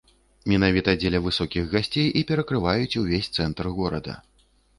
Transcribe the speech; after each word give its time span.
Менавіта 0.51 0.95
дзеля 1.03 1.19
высокіх 1.25 1.63
гасцей 1.73 2.07
і 2.23 2.25
перакрываюць 2.33 2.97
увесь 3.03 3.31
цэнтр 3.37 3.71
горада. 3.79 4.19